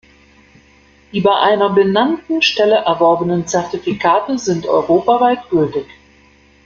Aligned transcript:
Die 1.11 1.21
bei 1.21 1.35
einer 1.41 1.69
benannten 1.69 2.41
Stelle 2.41 2.77
erworbenen 2.77 3.45
Zertifikate 3.45 4.39
sind 4.39 4.65
europaweit 4.65 5.47
gültig. 5.51 5.85